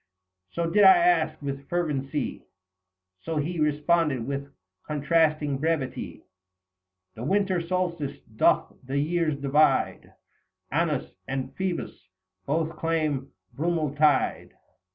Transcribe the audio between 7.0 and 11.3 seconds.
170" The winter Solstice doth the years divide; Annus